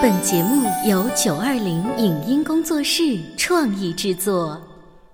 [0.00, 4.60] 本节目由九二零影音工作室创意制作。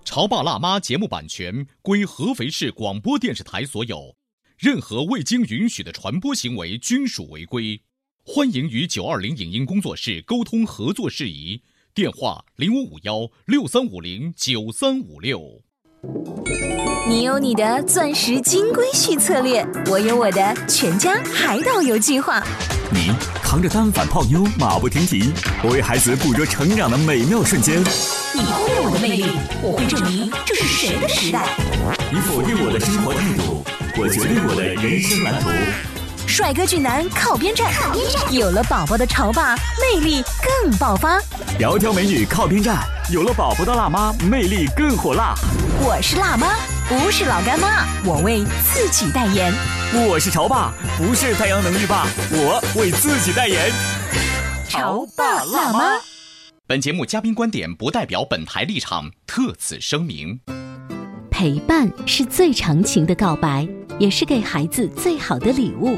[0.05, 4.15] 潮爸辣妈节目版权归合肥市广播电视台所有，
[4.57, 7.81] 任何未经允许的传播行为均属违规。
[8.25, 15.63] 欢迎与九二零影音工作室沟通合作事宜，电话零五五幺六三五零九三五六。
[17.09, 22.43] 你有你的钻石金龟婿策略，我有我的全家海岛游计划。
[22.91, 25.31] 你扛着单反泡妞马不停蹄，
[25.63, 27.83] 我为孩子捕捉成长的美妙瞬间。
[28.33, 31.47] 你忽略我的魅力，我会证明这是谁的时代。
[32.11, 33.63] 你否定我的生活态度，
[33.99, 35.51] 我决定我的人生蓝图。
[36.27, 37.71] 帅哥俊男靠边站，
[38.31, 40.23] 有了宝宝的潮爸魅力
[40.63, 41.21] 更爆发。
[41.59, 45.35] 窈窕美女靠边站，有了宝宝的辣妈魅力更火辣。
[45.81, 46.55] 我是辣妈，
[46.89, 49.53] 不是老干妈，我为自己代言。
[49.91, 53.73] 我是潮爸，不是太阳能浴霸，我为自己代言。
[54.69, 55.99] 潮爸辣妈。
[56.67, 60.39] 本节目嘉宾观点不代表本台立场，特此声明。
[61.31, 63.67] 陪伴是最长情的告白，
[63.99, 65.97] 也是给孩子最好的礼物。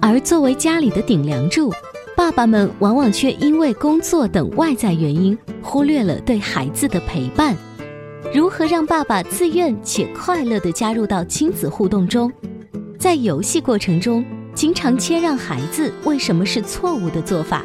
[0.00, 1.74] 而作为家里的顶梁柱，
[2.16, 7.56] 爸爸们往往却因为工作等外在原因，忽略了对孩子的陪伴。
[8.32, 12.32] 如何让爸爸自愿且快乐地加入到亲子互动中？
[13.02, 17.64] 在游戏过程中，经常谦让孩子为什么是错误的做法？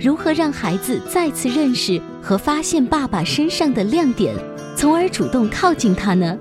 [0.00, 4.34] 如何让孩子再次认识和发现爸爸身上的亮点，
[4.76, 6.36] 从而主动靠近他呢？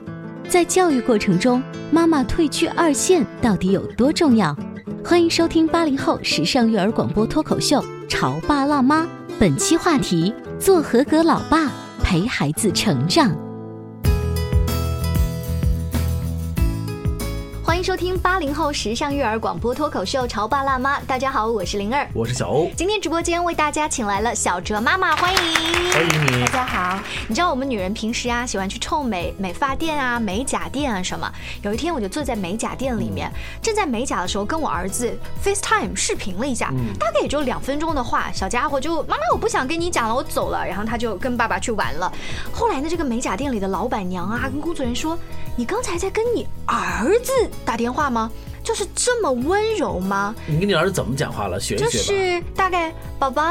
[0.50, 1.62] 在教育过程中，
[1.92, 4.58] 妈妈退居二线到底有多重要？
[5.06, 9.04] 欢迎收听八零后时尚育儿广播脱口秀《潮爸辣妈》，
[9.38, 13.32] 本期话题：做合格老爸，陪孩子成长。
[17.84, 22.72] 迎收听八零后时尚育儿广播脱口秀《潮爸辣妈》，大家好，我是灵儿，我是小欧。
[22.78, 26.98] 今天直播间为大家请来了小哲妈妈，欢迎，欢迎你，大家好。
[27.28, 31.30] 你知道我们女人平时啊，喜欢去臭美美发店啊、美甲店啊什么。
[31.62, 33.30] 有一天我就坐在美甲店里面，
[33.62, 40.66] 正在美甲的时候，跟我儿子 FaceTime 视频了一下，大概也就两分钟的话，小家伙就妈妈，我不想跟你讲了，我走了。
[40.66, 42.10] 然后他就跟爸爸去玩了。
[42.54, 45.20] 后来呢，这个美甲店里的老板娘啊，跟工作人员说
[45.58, 47.34] ：“你刚才在跟你儿子。”
[47.73, 48.32] 打电话吗？
[48.64, 50.34] 就是这么温柔吗？
[50.48, 51.60] 你跟你儿子怎么讲话了？
[51.60, 53.44] 学一学就是大概，宝宝，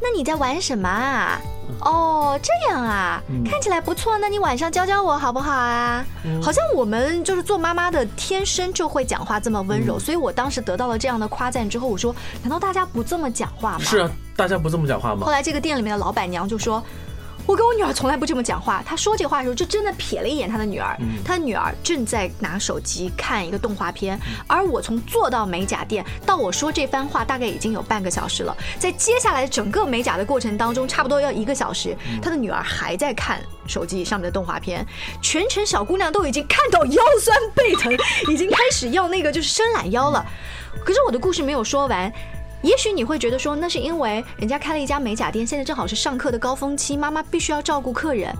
[0.00, 1.40] 那你在玩什么啊？
[1.82, 4.18] 哦，这样啊，看起来不错。
[4.18, 6.04] 那你晚上教教我好不好啊？
[6.42, 9.96] 好像我们就是做妈妈的，天生就会讲话这么温柔。
[10.00, 13.84] 所以我当时得到了这样的夸赞之后，我说，难道大家不这么讲话吗？
[13.84, 15.24] 是啊，大家不这么讲话吗？
[15.24, 16.82] 后来这个店里面的老板娘就说。
[17.46, 18.82] 我跟我女儿从来不这么讲话。
[18.84, 20.96] 她说这话的时候，就真的瞥了一眼她的女儿。
[21.24, 28.56] 她的女儿正在拿手机看一个动画片，而我从坐到美甲店到我说这番话，大概已经有半个小时了。
[28.78, 34.86] 在接下来整个美甲的过程当中，差不多要一个小时，她的女儿还在看手机上面的动画片。
[35.20, 37.92] 全程小姑娘都已经看到腰酸背疼，
[38.28, 40.24] 已经开始要那个就是伸懒腰了。
[40.84, 42.12] 可是我的故事没有说完。
[42.62, 48.34] 也许你会觉得说，那是因为人家开了一家美甲店，现在正好是上课的高峰期，妈妈必须要照顾客人。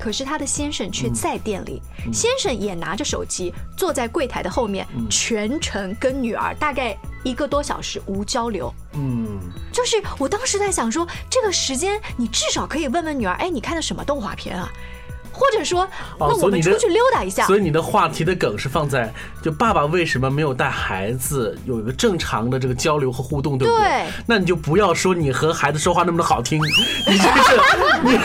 [0.00, 1.80] 可是他的先生却在店里，
[2.12, 8.72] 先生也拿着手机坐在柜台的后面，全程跟女儿大概一个多小时无交流。
[8.94, 9.38] 嗯，
[9.72, 14.68] 就是我当时在想说，这个时间你至少可以问问女儿，哎，你看的什么动画片啊？
[15.32, 15.88] 或者说，
[16.18, 17.46] 那我们出去溜达一下。
[17.46, 19.12] 所以你的话题的梗是放在，
[19.42, 24.06] 就爸爸为什么没有带孩子有一个正常的这个交流和互动，对不对？
[24.26, 27.60] 那你就不要说你和孩子说话那么的好听，你这是
[28.04, 28.16] 你你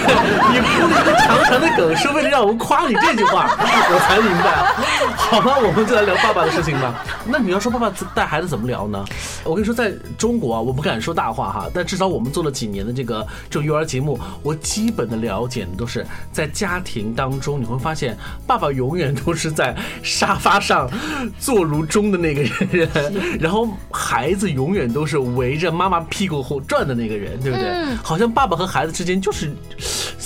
[0.60, 5.16] 铺那个长长的梗是为了让我们夸你这句话，我才明白。
[5.16, 7.06] 好吧，我们就来聊爸爸的事情吧。
[7.26, 9.04] 那你要说爸爸带孩子怎么聊呢？
[9.44, 16.97] 我跟你说，在中国啊，我不敢说大话哈，但至少我们做了几年的这个这种育儿节目，我基本的了解都是在家庭。
[17.04, 20.90] 当中你会发现，爸爸永远都是在沙发上
[21.40, 22.42] 坐如钟的那个
[22.72, 22.90] 人，
[23.40, 27.96] 然后孩子永远都是围着妈妈屁股后转的那个人，对不对？
[28.04, 29.56] 好像爸爸和孩子之间就是，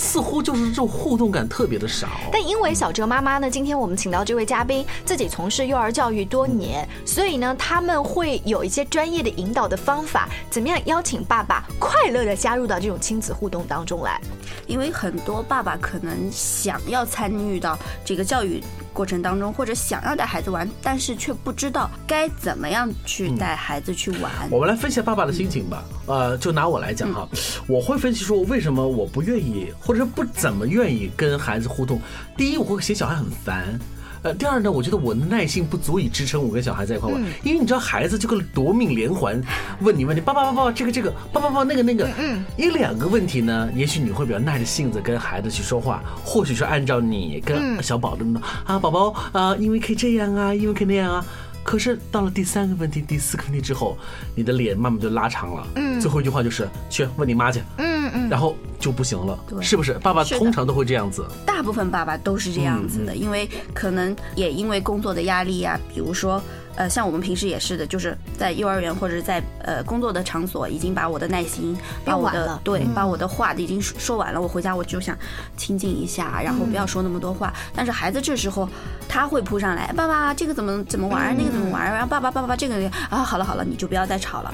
[0.02, 2.08] 似乎就是这种互动感特别的少。
[2.32, 14.20] 但因为小哲妈妈呢，今天我们请到这位嘉宾自己从事幼儿教育多年，所以呢，他们会有一些专业的引导的方法，怎么样邀请爸爸快乐的加入到这种亲子互动当中来？
[14.66, 24.30] 因为很多爸爸可能想要参与到这个教育过程当中，或者想要带孩子玩，但是却不知道该怎么样去带孩子去玩。
[24.50, 25.82] 我们来分析爸爸的心情吧。
[26.06, 27.28] 呃，就拿我来讲哈，
[27.66, 32.00] 我会分析说为什么我不愿意，或者不怎么愿意跟孩子互动。
[32.36, 33.78] 第一，我会嫌小孩很烦。
[34.22, 39.40] 呃，第二呢，我觉得我的耐心不足以支撑我跟小孩在一块玩，因为你知道孩子这个夺命连环
[39.80, 48.24] 问你问题，爸爸爸爸这个这个，爸爸爸爸那个那个，嗯，一两个问题呢，也许你会比较耐着性子跟孩子去说话，或许是按照你跟小宝的
[48.64, 51.26] 啊，宝宝啊，因为可以这样啊，因为可以那样啊。
[51.64, 53.96] 可是到了第三个问题、第四个问题之后，
[54.34, 55.66] 你的脸慢慢就拉长了。
[55.76, 57.62] 嗯，最后一句话就是去问你妈去。
[57.78, 59.94] 嗯嗯，然后就不行了，是不是？
[59.94, 61.24] 爸爸通常都会这样子。
[61.46, 66.42] 大部分爸爸都是这样子的，因为可能也因为工作的压力呀，比如说。
[66.74, 74.40] 呃，像我们平时也是的，就是在幼儿园或者在呃工作的场所，已经把我的耐心，把我的对，把我的话已经说完了。
[74.40, 75.14] 我回家我就想
[75.54, 77.52] 清静一下，然后不要说那么多话。
[77.74, 78.66] 但是孩子这时候
[79.06, 84.50] 他会扑上来，爸爸这个怎么怎么玩，那个怎么玩，然后爸爸爸爸爸这个啊，好了好了，你就不要再吵了。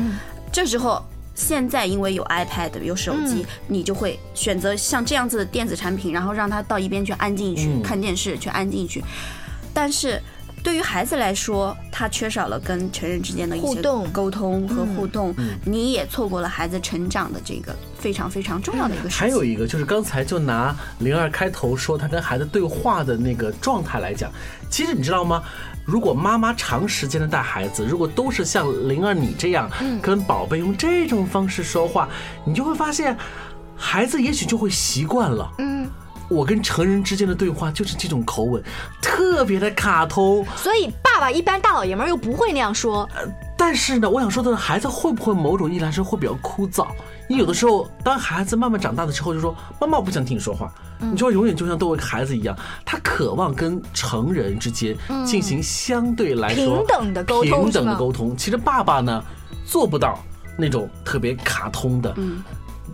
[0.51, 1.01] 这时候
[1.37, 9.05] 现在因为有 iPad 有手机，你就会选择像这样子的电子产品，然后让他到一边去安静去看电视，去安静去。
[9.73, 10.21] 但是。
[10.69, 13.81] 对于孩子来说，他缺少了跟成人之间的一些
[14.13, 15.35] 沟通和互动，
[15.65, 19.09] 你也错过了孩子成长的这个非常非常重要的一个。
[19.09, 24.31] 还有一个就是刚才就拿灵儿开头说他跟孩子对话的那个状态来讲，
[24.69, 25.43] 其实你知道吗？
[25.87, 29.71] 如果妈妈长时间的带孩子，如果都是像灵儿你这样
[30.03, 32.11] 跟宝贝用这种方式说话，
[32.45, 33.17] 你就会发现，
[33.75, 35.51] 孩子也许就会习惯了。
[35.61, 35.89] 嗯。
[36.29, 38.63] 我跟成人之间的对话就是这种口吻，
[39.01, 40.47] 特别的卡通。
[40.57, 43.09] 所以爸爸一般大老爷们儿又不会那样说。
[43.57, 46.87] 但是呢，我想说的是，孩子会不会某种意义来说会比较枯燥？
[47.29, 50.73] 你有的时候，当孩子慢慢长大的时候，就说妈妈我不想听你说话。
[51.01, 57.65] 你就永远就像作为孩子一样，他渴望跟成人之间进行相对来说平等的沟通。
[57.65, 59.23] 平等的沟通，其实爸爸呢
[59.65, 60.19] 做不到
[60.57, 62.15] 那种特别卡通的。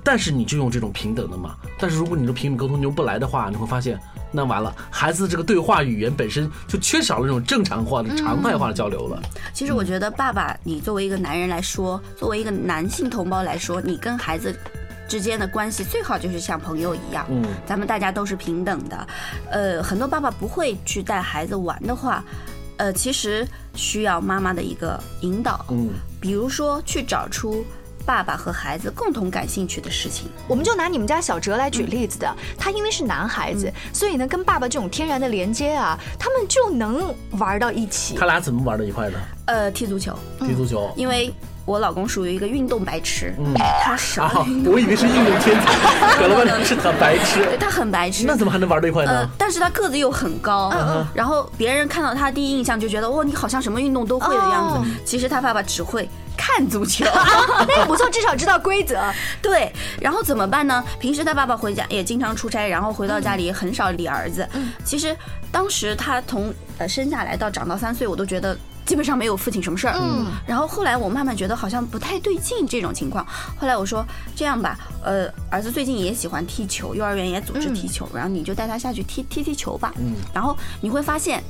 [0.05, 1.57] 但是你就用这种平等的嘛？
[1.79, 3.99] 但是如果你的平等沟通用不来的话，你会发现
[4.31, 9.23] 那完了，孩子这个对话语言本身就缺少了那种正常化的、常态化的交流了。
[9.55, 14.55] 其实我觉得，爸爸，你作为一个男人来说，作为一个男性同胞来说，你跟孩子
[15.09, 17.25] 之间的关系最好就是像朋友一样。
[17.31, 19.07] 嗯，咱们大家都是平等的。
[19.51, 22.23] 呃，很多爸爸不会去带孩子玩的话，
[22.77, 25.65] 呃，其实需要妈妈的一个引导。
[25.71, 25.89] 嗯，
[26.21, 27.65] 比如说去找出。
[28.07, 32.31] 爸爸和孩子共同感兴趣的事情，我们就拿你们家小哲来举例子的。
[32.59, 38.15] 他因为是男孩子，所以呢，跟爸爸这种天然的连接啊，他们就能玩到一起。
[38.17, 39.19] 他俩怎么玩到一块的？
[39.47, 40.17] 呃，踢足球。
[40.41, 40.93] 踢足球。
[40.97, 41.33] 因为
[41.65, 44.47] 我老公属于一个运动白痴，嗯，他少。
[44.67, 45.73] 我以为是运动天才，
[46.19, 47.57] 可了半天是他白痴。
[47.59, 48.25] 他很白痴。
[48.27, 49.29] 那怎么还能玩到一块呢？
[49.39, 50.71] 但是他个子又很高，
[51.15, 54.91] 然后别人看到他第一印象就觉得，哇，你好像什么运动都会的样子。
[55.07, 56.07] 其实他爸爸只会。
[56.37, 57.05] 看足球，
[57.69, 59.01] 那也不错，至少知道规则。
[59.43, 60.85] 对，然后怎么办呢？
[60.99, 64.49] 平时他爸爸回家也经常出差，然后回到家里很少理儿子。
[64.53, 65.17] 嗯，其实
[65.51, 69.95] 当时他从呃生下来到长到三岁，我都觉得基本上没有父亲什么事儿。
[69.97, 73.27] 嗯，然后后来我慢慢觉得好像不太对劲这种情况。
[73.57, 74.05] 后来我说
[74.37, 79.93] 这样吧，呃，儿子最近也喜欢踢球，幼儿园也组织踢球，然后你就带他下去踢踢踢球吧。
[79.99, 81.43] 嗯，然后你会发现。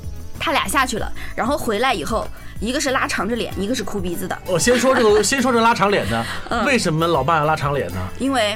[0.44, 2.28] 他俩下去了，然后回来以后，
[2.60, 4.38] 一个是拉长着脸，一个是哭鼻子的。
[4.46, 6.22] 我先说这个，先说这拉长脸的，
[6.66, 7.96] 为什么老爸要拉长脸呢？
[8.18, 8.54] 因为，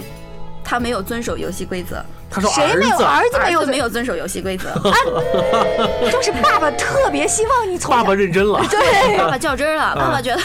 [0.63, 2.05] 他没有遵守游戏规则。
[2.31, 4.69] 他说：“谁没有儿子没有没有遵守游戏规则？
[4.89, 4.95] 啊
[6.13, 9.95] 就是爸爸特别希望你从爸爸认真了，对，爸爸较真了。
[9.95, 10.41] 爸爸觉得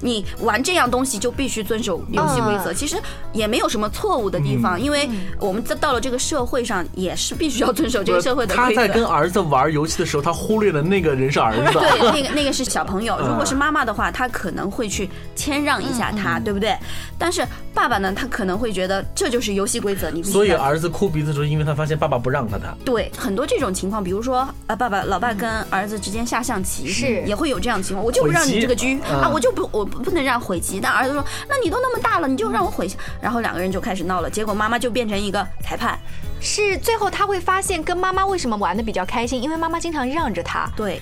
[0.00, 2.72] 你玩这样东西就必须遵守游戏规则。
[2.72, 2.96] 其实
[3.32, 8.80] 也没有什么错误的地方，因为我们在到了这个社会上也是必须要遵守这个社会的规则。
[8.80, 13.16] 他在跟儿子玩游戏的时候，他忽略了那个人是儿子，对，那个那个是小朋友。
[13.20, 16.76] 如果是妈妈的话，他可能会去谦让一下他，对不对？
[17.18, 27.22] 但是爸爸呢，他可能会觉得这就是游戏规则，你所以儿子哭。”哭鼻子的时候，因为他发现爸爸不让他，他对很多这种情况，比如说啊，爸爸老爸跟儿子之间下象棋是。
[27.24, 35.98] 也会有这样的情况，我就不让你这个车啊，我就不我不能让悔棋，但儿子说，那你都那么大了，你就让我悔，然后两个人就开始闹了，结果妈妈就变成一个裁判，
[36.40, 41.00] 是最后他会发现跟妈妈为什么玩的比较开心，因为妈妈经常让着他，对，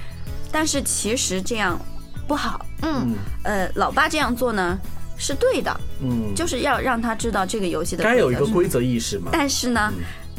[0.51, 1.79] 但是其实这样
[2.27, 4.79] 不好，嗯，呃，老爸这样做呢。
[5.23, 9.31] 是对的，嗯，就是要让他知道这个游戏的该有一个规则意识嘛。
[9.33, 9.93] 但是呢，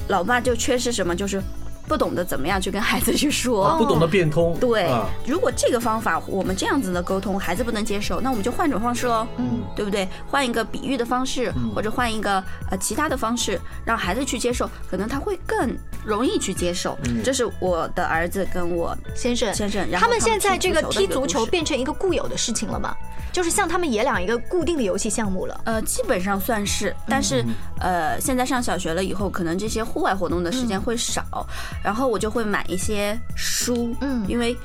[0.10, 1.42] 老爸就缺失什么，就是
[1.88, 4.58] 不懂得怎么样去跟孩子去说，不懂得变通。
[4.60, 4.90] 对，
[5.26, 10.06] 如果这个方法我们这样子的沟通，孩子不能接受，那我们就换种方式喽，嗯，对不对？
[10.28, 15.74] 换一个比喻的方式，或者换一个呃其他的方式，让孩子去接受，可能他会更
[16.06, 16.98] 容易去接受。
[17.24, 22.96] 这是我的儿子跟我先生先生，他们现在这个踢足球变成一个固有的事情了吗？
[23.32, 25.62] 就是像他们爷俩一个固定的游戏项目了。
[25.66, 27.44] 呃，基本上算是，但是
[27.80, 31.48] 呃，现在上小学了以后，可能这些户外活动的时间会少，
[31.84, 34.56] 然后我就会买一些书，嗯，因为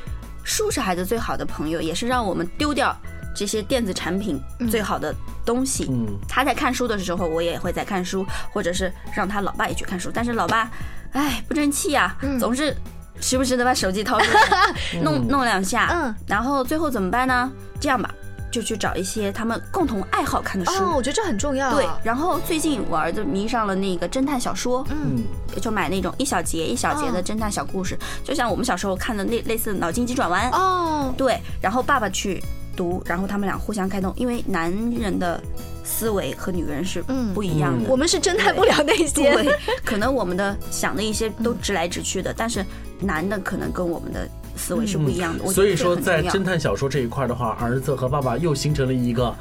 [0.45, 2.95] 书是孩子最好的朋友，也是让我们丢掉
[3.39, 5.15] 这些电子产品最好的
[5.45, 5.87] 东西。
[5.89, 10.69] 嗯，他在看书的时候，我也会在看书，或者是让他老爸也去看书，但是老爸，
[11.13, 12.77] 哎，不争气呀，总是
[13.21, 14.41] 时不时的把手机掏出来
[15.03, 17.49] 弄弄两下，嗯，然后最后怎么办呢？
[17.79, 18.13] 这样吧。
[18.51, 21.71] 就去找一些他们共同爱好看的书，哦，我觉得这很重要。
[21.75, 25.23] 对，然后最近我儿子迷上了那个侦探小说，嗯，
[25.61, 30.51] 就买那种一小节一小节的侦探小故事，就像我们小时候看的那类似脑筋急转弯。
[30.53, 32.43] 哦，对，然后爸爸去
[32.79, 35.43] 读，然后他们俩互相开动，因为男人的
[35.83, 37.03] 思维和女人是
[37.35, 42.65] 不一样的，我们是侦探不了那些，对，可能我们的想的一些都直来直去的，但是
[43.01, 44.29] 男的可能跟我们的。
[44.61, 49.33] 思维是不一样的，所以说在侦探小说这一块的话，儿子和爸爸又形成了一个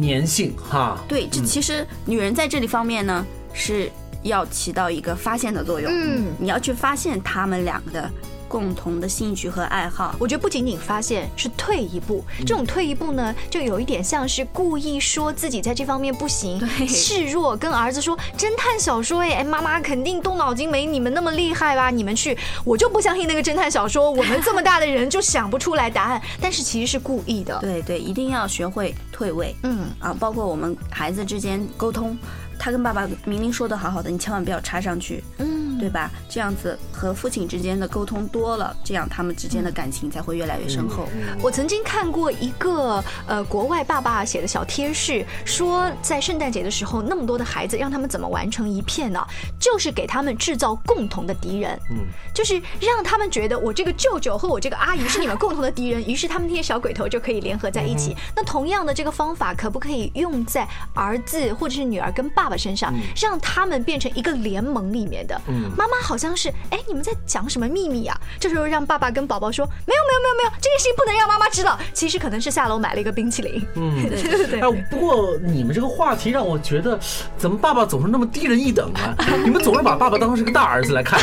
[0.00, 1.04] 粘性哈。
[1.06, 3.90] 对，这其实女人在这里方面呢是
[4.22, 5.92] 要起到一个发现的作用。
[5.94, 8.10] 嗯，你要去发现他们两个的。
[8.48, 21.90] 共同的兴趣和爱好，我觉得不仅仅发现是退一步，这种退一步呢，就有一点像是故意说自己在这方面不行，示弱，跟儿子说侦探小说，哎，妈妈肯定动脑筋没你们那么厉害吧？
[21.90, 27.58] 你们去，我就不相信那个侦探小说，我们这么大的人就想不出来答案， 但是其实是故意的。
[27.60, 29.54] 对对，一定要学会退位。
[29.62, 32.16] 嗯啊，包括我们孩子之间沟通，
[32.58, 35.22] 他跟爸爸明明说的好好的，你千万不要插上去。
[35.38, 35.57] 嗯。
[35.78, 36.10] 对吧？
[36.28, 41.08] 这样子和父亲之间的沟通多了，这样他们之间的感情才会越来越深厚。
[41.42, 49.24] 我曾经看过一个呃国外爸爸写的小贴士，说在圣诞节的时候，那么多的孩子让他们怎么完成一片呢？
[49.58, 58.16] 就是给他们制造共同的敌人，嗯，就是让他们觉得我这个舅舅和我这个阿姨是你们共同的敌人，于是他们那些小鬼头就可以联合在一起。
[58.34, 65.40] 那同样的这个方法可不可以用在儿子或者是女儿跟爸爸身上，让他们变成一个联盟里面的？
[65.46, 65.67] 嗯。
[65.76, 68.18] 妈妈好像是，哎，你们在讲什么秘密啊？
[68.40, 71.78] 这时候让爸爸跟宝宝说，没有没有没有没有，这件事情不能让妈妈知道。
[71.92, 73.66] 其实可能是下楼买了一个冰淇淋。
[73.74, 74.60] 嗯，对对对。
[74.60, 76.98] 哎，不过你们这个话题让我觉得，
[77.36, 79.14] 怎么爸爸总是那么低人一等啊？
[79.44, 81.20] 你们总是把爸爸当成是个大儿子来看。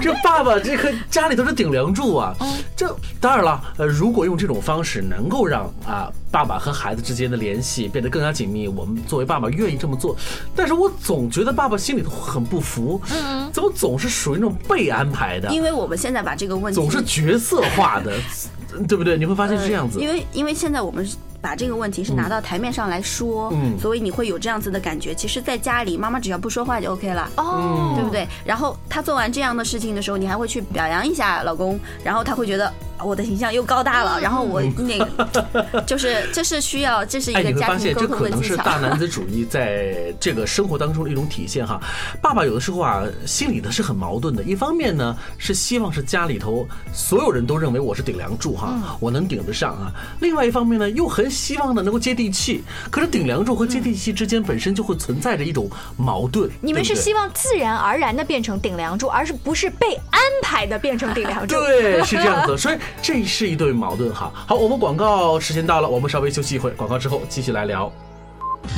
[0.00, 2.34] 这爸爸这个家里头是顶梁柱啊。
[2.78, 10.16] 这当然了，呃，如果用这种方式能够让啊爸爸和孩子之间的联系变得更加紧密，我们作为爸爸愿意这么做。
[10.54, 13.00] 但是我总觉得爸爸心里头很不服。
[13.10, 15.52] 嗯，怎么总是属于那种被安排的？
[15.52, 18.16] 因为我们现在把这个问题总是角色化的，
[18.86, 19.18] 对不对？
[19.18, 19.98] 你会发现是这样子。
[19.98, 21.04] 因为因为现在我们
[21.40, 25.14] 把这个问题是拿到台面上来说，嗯，所以你会有这样子的感觉。
[25.14, 28.26] 其实，在家里，妈妈只要不说话就 OK 了，哦，对不对？
[28.44, 32.72] 然后他做完这样的事情的时候，你还会去表扬一下老公，然后他会觉得。
[33.00, 38.40] 我的形象又高大了，然后我那个 就是这是需要，这是一个家庭沟通的技巧。
[38.40, 41.80] 这可能是大男子主义在这个生活当中的一种体现哈。
[42.20, 44.42] 爸爸有的时候啊，心里呢是很矛盾的。
[44.42, 49.92] 一方面呢是希望是家里头所有人都认为我是顶梁柱哈，我能顶得上啊。
[50.18, 52.62] 另外一方面呢又很希望呢能够接地气。
[52.90, 56.50] 可是顶梁柱和接地气之间本身就会存在着一种矛盾。
[56.60, 61.56] 你们是希望自然而然的变成顶梁柱，而是不是被安排的变成顶梁柱？
[61.60, 62.56] 对，是这样子。
[62.56, 62.78] 所以。
[63.00, 64.30] 这是一对矛盾哈。
[64.46, 67.90] 好，我们广告时间到了，我们稍微休息一会，广告之后继续来聊。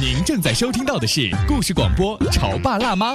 [0.00, 3.14] 您正在收听到的是故事广播《潮爸辣妈》。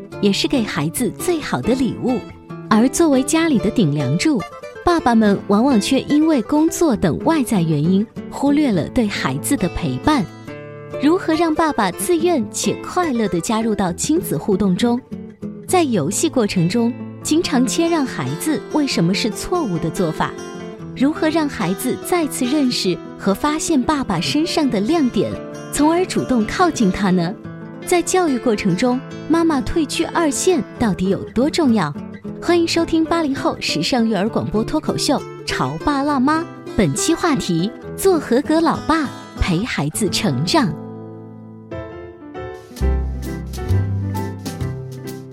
[0.21, 2.19] 也是给孩子最好的礼物。
[2.69, 4.39] 而作为家里的顶梁柱，
[4.85, 10.25] 爸爸们往往却因为工作等外在原因，忽略了对孩子的陪伴。
[11.01, 15.01] 如何让爸爸自愿且快乐地加入到亲子互动中？
[15.67, 20.31] 在游戏过程中经常谦让孩子为什么是错误的做法？
[20.95, 25.31] 如何让孩子再次认识和发现爸爸身上的亮点，
[25.73, 27.33] 从而主动靠近他呢？
[27.85, 31.93] 在教育过程中，妈妈退居二线到底有多重要？
[32.41, 36.39] 欢迎收听八零后时尚育儿广播脱口秀《潮爸辣妈》，
[36.77, 39.09] 本期话题：做合格老爸，
[39.39, 40.80] 陪孩子成长。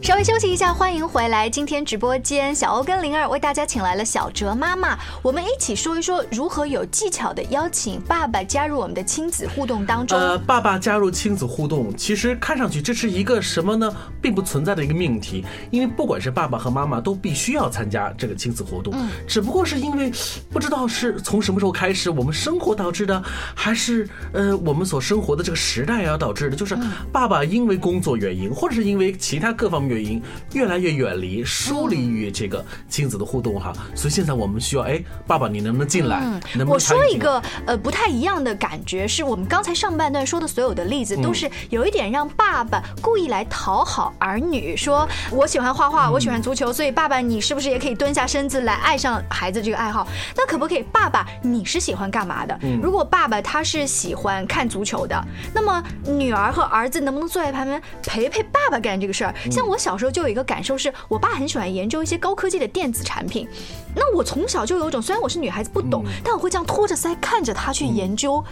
[0.09, 1.51] 稍微休息一下，欢迎回来。
[1.51, 10.19] 今天直播间，小欧跟灵儿为大家请来了小哲妈妈，我们一起说一说如何有技巧的邀请爸爸加入我们的亲子互动当中。
[10.19, 13.95] 呃，爸爸加入亲子互动，其实看上去这是一个什么呢？
[14.23, 18.95] 并不存在的一个命题，因为不管是爸爸和妈妈都必须要参加这个亲子活动。
[18.97, 20.11] 嗯，只不过是因为
[20.51, 23.23] 不知道是从什么时候开始，我们生活导致的，
[23.55, 26.75] 还是呃我们所生活的这个时代啊导致的，就是
[27.13, 29.98] 爸爸因为工作原因，或者是因为其他各方面。
[30.01, 36.21] 原因越来越远离、疏离于这个亲子的互动哈，所以现在我们需要哎，爸爸你能不能进来？
[36.55, 50.07] 能不能我说一个呃不太一样的感觉，是我们刚才上半段说的所有的例子，都是有一点让爸爸故意来讨好儿女，说我喜欢画画，我喜欢足球，所以爸爸你是不是也可以蹲下身子来爱上孩子这个爱好？
[50.35, 50.83] 那可不可以？
[50.93, 52.59] 爸爸你是喜欢干嘛的？
[52.83, 59.35] 如果爸爸他是喜欢看足球的，那么女儿和儿子能不能坐在旁边陪陪爸爸干这个事儿？
[59.51, 59.88] 像我小。
[59.89, 63.49] 小时候就有一个感受，是我爸很喜欢研究一些高科技的电子产品。
[63.97, 68.45] 那我从小就有一种，虽然我是女孩子不懂，但我会这样托着腮看着他去研究，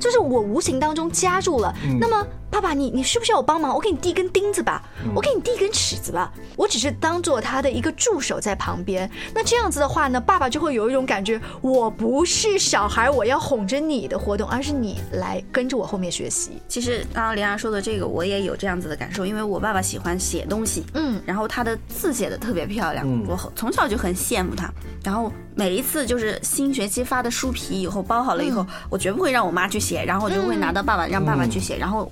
[0.00, 1.70] 就是我无形当中加入了。
[2.00, 2.26] 那么。
[2.50, 3.74] 爸爸，你你需不需要我帮忙？
[3.74, 4.82] 我给你递一根钉子吧，
[5.14, 6.32] 我给你递一根尺子吧。
[6.56, 9.10] 我只是当做他的一个助手在旁边。
[9.32, 16.60] 那这样子的话呢，爸爸就会有一种感觉，我不是小孩，我要哄着你的活动，而是你来跟着我后面学习。
[16.68, 24.70] 其实刚刚莲儿说的这个，我也有这样子的感受，因为我爸爸喜欢写东西，嗯，然后他的字写的特别漂亮，我从小就很羡慕他。
[25.02, 32.10] 然后每一次就是新学期发的书皮以后包好了以后，我绝不会让我妈去写，然后我就会拿到爸爸让爸爸去写，然后。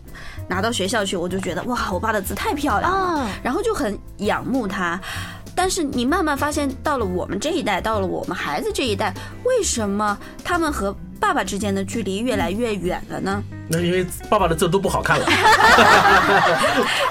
[0.50, 4.98] 拿到学校去，我就觉得哇，我爸的字太漂亮了，然后就很仰慕他。
[5.58, 9.12] 但是你慢慢发现，到了我们这一代，到了我们孩子这一代，
[9.42, 13.42] 为什么他们和爸爸之间的距离越来越远了呢？
[13.68, 15.26] 那因为爸爸的字都不好看了，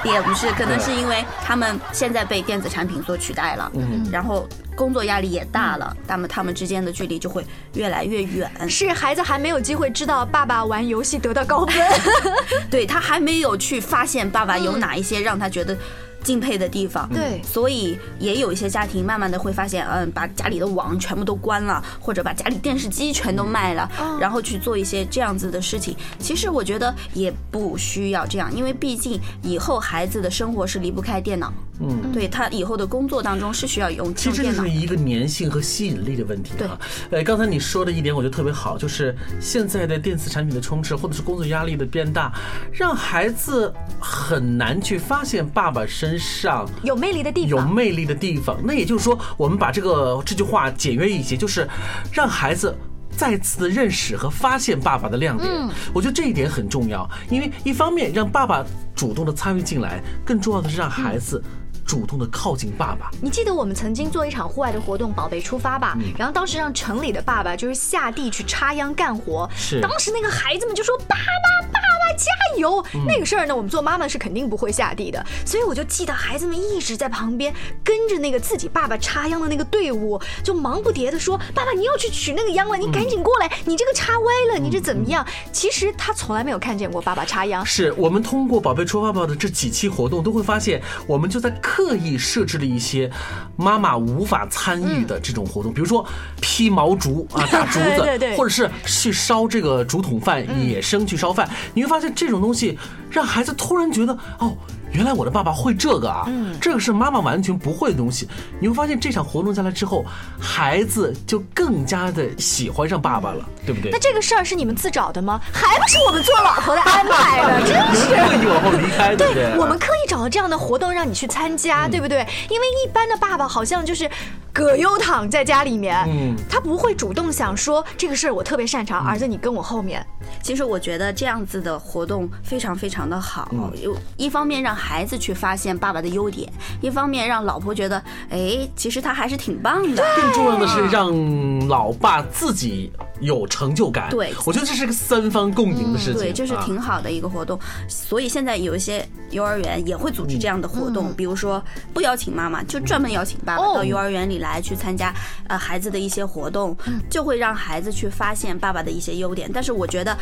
[0.05, 8.49] 也不是，可能是因为他们现在被电子产品所取代了，嗯，然后工作压力也大了，那么他们之间的距离就会越来越远。
[8.69, 11.85] 是孩子还没有机会知道爸爸玩游戏得到高分，
[12.71, 15.77] 对他还没有去发现爸爸有哪一些让他觉得。
[16.23, 25.95] 敬佩的地方，对，所以也有一些家庭慢慢的会发现，嗯，把家里的网全部都关了，或者把家里电视机全都卖了，然后去做一些这样子的事情。
[26.19, 31.53] 其实我觉得也不需要这样，因为毕竟以后孩子的生活是离不开电脑。
[31.79, 36.79] 嗯，对他以后的工作当中是需要用其实这是一个粘性和吸引力的问题啊。
[37.11, 42.33] 呃，刚才你说的一点我觉得特别好，就是现在的电子产品的充斥，或者是工作压力的变大，
[42.71, 47.49] 让孩子很难去发现爸爸身上有魅力的地方。
[47.49, 51.67] 有魅力的地方，那也就是说，我们把这个这句话简约一些，就是
[52.11, 52.75] 让孩子
[53.15, 55.47] 再次认识和发现爸爸的亮点。
[55.49, 61.41] 嗯，我觉得这一点很重要，因为一方面让爸爸主动的参与进来，更重要的是让孩子。
[61.87, 63.09] 主动的靠近爸爸。
[63.21, 65.97] 你记得我们曾经做一场户外的活动，宝贝出发吧。
[66.17, 69.49] 然后当时让城里的爸爸就是下地去插秧干活。
[69.55, 69.79] 是。
[69.79, 75.23] 当时那个孩子们就说：“爸爸，爸爸加油！”那个事儿呢，我们做妈妈是肯定不会下地的。
[75.45, 83.51] 所以我就记得孩子们一直在旁边跟着那个自己爸爸插秧的那个队伍，就忙不迭的说：“爸爸，你要去取那个秧了，你赶紧过来！
[83.65, 87.65] 你这个插歪了，你这怎么样？”其实他从来没有看见过爸爸插秧。
[87.65, 91.53] 是我们通过宝贝出发吧的这几期活动，都会发现我们就在。
[91.59, 93.11] 刻意设置了一些
[93.55, 96.05] 妈妈无法参与的这种活动，比如说
[96.39, 102.77] 劈毛竹啊，打竹子， 或者是去烧这个竹筒饭，野生去烧饭，你会发现这种东西
[103.09, 104.55] 让孩子突然觉得哦。
[104.93, 108.27] 原来我的爸爸会这个啊，嗯，这个是妈妈完全不会的东西。
[108.57, 110.03] 你会发现这场活动下来之后，
[110.39, 113.91] 孩子就更加的喜欢上爸爸了，对不对？
[113.91, 115.41] 那这个事儿是你们自找的吗？
[115.51, 119.53] 还不是我们做老婆的安排的，真是刻意往后离开，对不对？
[119.57, 122.25] 我们刻意找了这样的活动让你去参加，对不对？
[122.49, 124.09] 因为一般的爸爸好像就是。
[124.57, 130.03] 葛优躺在家里面，嗯，他不会主动想说这个事儿我特别擅长，儿子你跟我后面。
[130.41, 140.03] 其实我觉得这样子的活动非常非常的好，有一方面让孩子去发现爸爸的优点，一方面让老婆觉得，哎，其实他还是挺棒的。
[140.19, 144.09] 更重要的是让老爸自己有成就感。
[144.09, 146.19] 对，我觉得这是个三方共赢的事情。
[146.19, 147.59] 对，这是挺好的一个活动。
[147.87, 155.13] 所以现在有一些幼儿园也会组织这样的活动，比如说不邀请妈妈，就专门邀请爸爸到幼儿园里来去参加
[155.47, 156.75] 呃孩子的一些活动，
[157.09, 159.49] 就会让孩子去发现爸爸的一些优点。
[159.53, 160.17] 但是我觉得。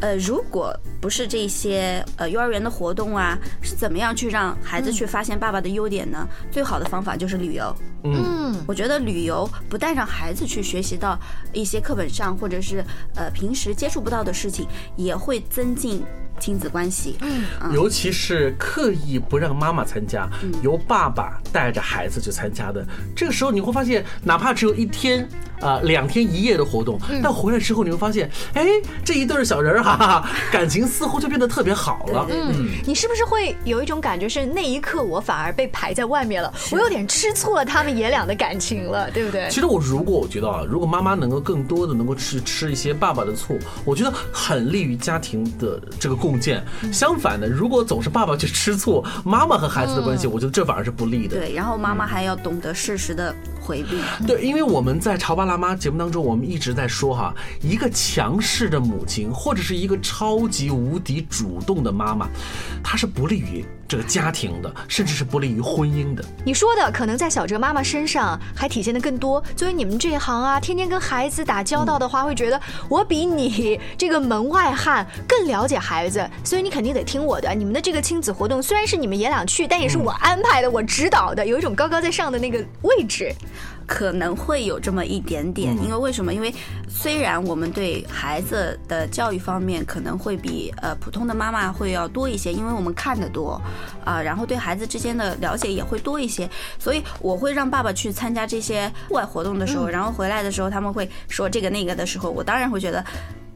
[0.00, 6.26] 呃，如果不是这些呃幼儿园的活动啊，是怎么样去让孩子去发现爸爸的优点呢？
[6.50, 7.76] 最好的方法就是旅游。
[8.04, 11.20] 嗯，我觉得旅游不但让孩子去学习到
[11.52, 12.82] 一些课本上或者是
[13.14, 16.02] 呃平时接触不到的事情，也会增进。
[16.40, 20.28] 亲子关系，嗯，尤其是刻意不让妈妈参加，
[20.62, 25.28] 由爸爸带着孩子去参加的，这个时候你会发现，哪怕只有一天
[25.60, 28.66] 啊两天一夜的活动，但回来之后你会发现，哎，
[29.04, 32.26] 这一对小人儿哈，感情似乎就变得特别好了。
[32.30, 39.46] 嗯，你是不是会有一种感觉，是那一刻我反而被排在外面了，我有点吃醋了他们爷俩的感情了，对不对？
[39.50, 46.29] 其实我如果我觉得啊，如果妈妈能够更多的能够去吃一些爸爸的醋，我觉得很利于家庭的这个共。
[46.30, 46.64] 共建。
[46.92, 51.36] 相反的，如果总是爸爸去吃醋，妈妈和孩子的关系，我觉得这反而是不利的。
[51.36, 53.98] 对，然后妈妈还要懂得适时的回避。
[54.26, 62.28] 对，因为我们在《潮爸辣妈》节目当中，我们一直在说哈，一个强势的母亲，或者是一个超级无敌主动的妈妈，
[62.84, 63.64] 她是不利于。
[63.90, 66.24] 这个家庭的，甚至是不利于婚姻的。
[66.44, 69.42] 你说的可能在小哲妈妈身上还体现的更多。
[69.56, 77.52] 作为你们这一行啊，天天跟孩子打交道的话，会觉得我比你这个门外汉更了解孩子，所以你肯定得听我的。
[77.52, 83.34] 你们的这个亲子活动虽然是你们爷俩去，但也是我安排的，我指导的，有一种高高在上的那个位置。
[83.90, 86.32] 可能会有这么一点点，因为为什么？
[86.32, 86.54] 因为
[86.88, 93.60] 虽然我们对孩子的教育方面可能会比呃普通的妈妈会要多一些，因为我们看得多，
[94.04, 96.48] 啊，然后对孩子之间的了解也会多一些，
[96.78, 103.04] 所以我会让爸爸去参加这些户外活动的时候，然后回来的时候他们会说这个那个的时候，我当然会觉得。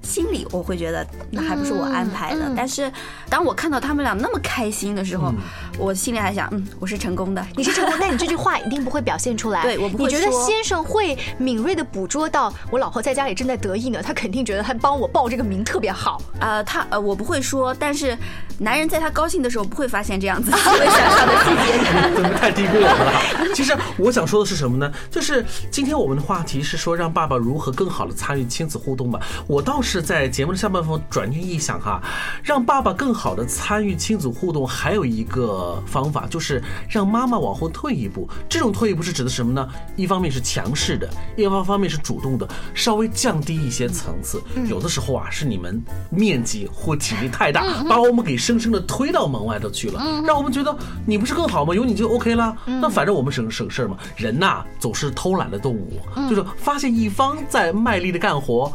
[0.05, 2.93] 心里我会觉得那还不是我安排的，但是
[3.29, 5.33] 当我看到他们俩那么开心的时候，
[5.79, 9.63] 我心里还想，嗯，我是成功的，你是成功，但你这句话一定不会表现出来。
[9.67, 14.03] 对，我不会你觉得先生会敏锐的捕捉到我老婆在家里正在得意呢？
[14.03, 16.21] 他肯定觉得他帮我报这个名特别好。
[16.39, 18.17] 呃，他呃，我不会说，但是
[18.59, 22.15] 男人在他高兴的时候不会发现这样子细微小小的细节。
[22.15, 23.55] 怎么太低估我了？
[23.55, 24.93] 其实我想说的是什么呢？
[25.11, 29.19] 就是今天我们的话题是说让爸爸如何更好的参与亲子互动吧。
[29.47, 29.94] 我倒是。
[29.95, 32.03] 是在节目的下半部分转念一想哈，
[32.43, 38.29] 让爸爸更好的参与亲子互动，还有一个方法就是让妈妈往后退一步。
[38.49, 39.69] 这种退一步是指的什么呢？
[39.95, 44.43] 一方面是强势的，一方方面是主动的，稍微降低一些层次。
[44.67, 45.81] 有的时候啊，是你们
[46.11, 50.77] 面积或体力太大，把我们给生生的推到门外头去了，让我们觉得
[51.07, 51.73] 你不是更好吗？
[51.73, 52.57] 有你就 OK 了。
[52.67, 53.97] 那反正我们省省事儿嘛。
[54.17, 58.73] 人呐，总是偷懒的动物，就是发现一方在卖力的干活。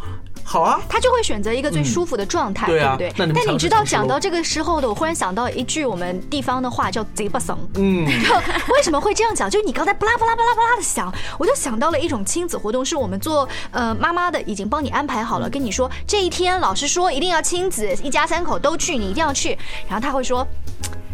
[0.51, 3.13] 好啊，他就会选择一个最舒服的状态，对不对？
[3.15, 7.55] 但你知道讲到这个时候的，我忽然想到一句我们地方的话，叫“贼不怂”。
[7.77, 8.03] 嗯，
[8.73, 9.47] 为什么会这样讲？
[9.47, 19.55] 就是你刚才巴拉巴拉巴拉巴拉的想，我就想到了一种亲子活动，是我们做呃妈妈的已经帮你安排好了，跟你说这一天老师说一定要亲子，一家三口都去，你一定要去。
[19.87, 20.47] 然后他会说，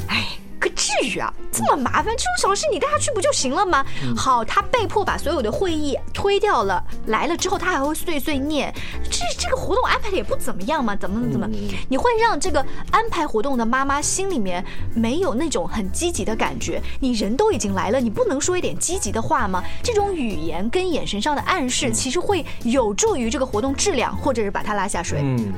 [0.08, 0.26] 哎。
[0.66, 3.86] 可至于啊，这么麻烦，这种小事你带他去不就行了吗？
[4.18, 6.84] 好，他被迫把所有的会议推掉了。
[7.06, 8.74] 来了之后，他还会碎碎念，
[9.04, 11.48] 这这个活动安排的也不怎么样嘛，怎么怎么？
[11.88, 16.82] 你会让这个安排活动的妈妈心里面没有那种很积极的感觉。
[17.00, 19.64] 你人都已经来了，你不能说一点积极的话吗？
[19.84, 25.20] 这种语言跟眼神上的暗示，其实会有助于这个活动质量，或者是把他拉下水。
[25.22, 25.54] 嗯。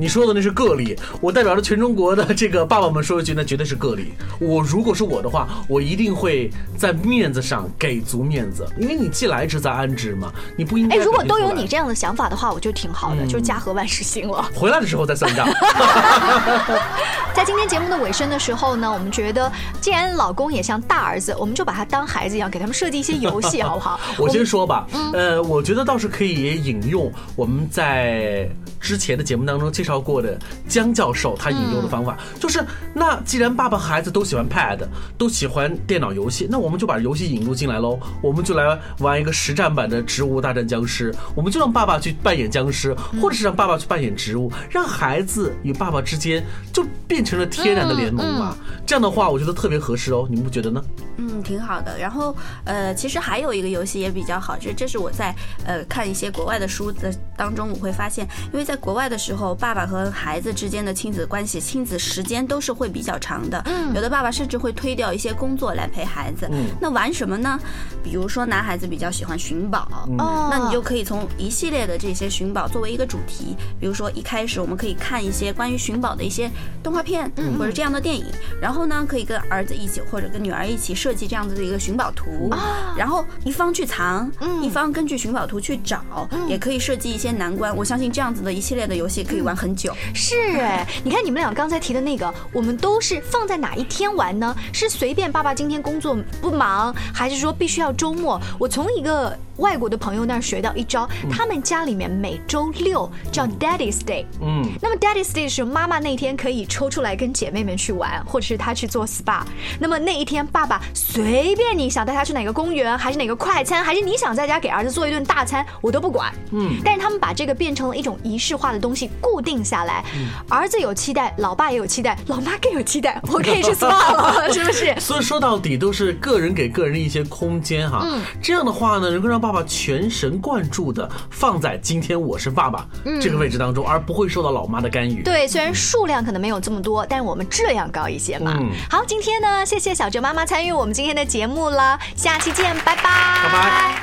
[0.00, 4.14] 你说的那是个例，我代表着全中国的这个爸爸们说一句，那绝对是个例。
[4.40, 10.96] 我如果是我的话，我一定会在面子上给足面子，因为你既来之则安之嘛，你不应该。
[10.96, 14.50] 哎，如果都有你这样的想法的话，我就挺好的，就是家和万事兴了。
[14.54, 15.46] 回来的时候再算账。
[17.34, 24.00] 在今天节目的尾声的时候呢，我们觉得既然老公也像大儿子，我们就把他当孩子一样，给他们设计一些游戏，好不好？
[24.16, 28.48] 我先说吧，嗯呃，我觉得倒是可以引用我们在
[28.80, 29.70] 之前的节目当中。
[29.70, 34.80] 介绍过的江教授，他引用的方法就是：那既然爸爸和孩子都喜欢 Pad，
[35.16, 37.98] 都喜欢电脑游戏，那我们就把游戏引入进来喽。
[38.22, 48.56] 我们就来玩一个实战版的《植物大战僵尸》，我们就让爸爸去扮演僵尸，或者是让爸爸去扮演植物，让孩子与爸爸之间就变成了天然的联盟嘛。
[48.86, 50.82] 这样的话，我觉得特别合适哦，你们不觉得呢？
[51.16, 51.98] 嗯，挺好的。
[51.98, 63.62] 然后呃，其实还有一个游戏也比较好，这这是我在呃看一些国外的书的当中，我会发现，因为在国外的时候，爸爸爸和孩子之间的亲子关系、亲子时间都是会比较长的。
[63.66, 66.48] 嗯，有的爸爸甚至会推掉一些工作来陪孩子。
[66.50, 67.56] 嗯，那玩什么呢？
[68.02, 69.86] 比如说男孩子比较喜欢寻宝，
[70.18, 76.50] 哦，那你就可以从一系列的这些寻宝作为一个主题，比如说一开始我们可以看一些关于寻宝的一些
[76.82, 78.26] 动画片，嗯，或者这样的电影，
[78.60, 82.52] 然后呢，可以跟儿子一起或者跟女儿一起设计这样子的一个寻宝图，
[82.96, 84.28] 然后一方去藏，
[84.60, 87.72] 一方根据寻宝图去找，也可以设计一些难关。
[87.76, 89.94] 我相信这样子的一系列的游戏可以玩很久。
[90.14, 94.56] 是 哎，你看你们俩刚才提的那个，我们都是放在哪一天玩呢？
[94.72, 98.40] 是随便爸爸今天工作不忙，还是说必须要周末？
[98.58, 99.36] 我从一个。
[99.60, 104.24] 外国的朋友那儿学到一招，他们家里面每周六叫 Daddy's Day。
[104.40, 109.42] 嗯，那么 Daddy's Day 是妈妈那天可以抽出来跟姐妹们去玩，或者是她去做 SPA。
[109.78, 116.32] 那么那一天，爸爸随便你想带他去哪个公园，还是哪个快餐，还是你想在家给儿子做一顿大餐，我都不管。
[116.52, 120.02] 嗯，但是他们把这个变成了一种仪式化的东西，固定下来。
[120.48, 124.98] 儿子有期待，老爸也有期待，老妈更有期待， 我可以去 SPA 了， 是不是？
[124.98, 128.00] 所以说到底都是个人给个人的一些空间哈。
[128.04, 129.49] 嗯，这样的话呢，能够让爸。
[129.50, 132.86] 爸爸全神贯注的放在今天我是爸爸
[133.20, 135.24] 这个位置当中，而不会受到老妈的干预。
[135.24, 138.56] 对，虽然数量可能没有这么多，但是我们质量高一些嘛。
[138.88, 144.02] 好，今天呢，谢谢小哲妈妈参与我们今天的节目了，下期见，拜拜，拜拜。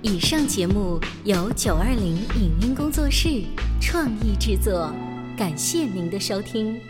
[0.00, 3.28] 以上节目由九二零影音工作室
[3.78, 4.90] 创意制作，
[5.36, 6.80] 感谢您的收听。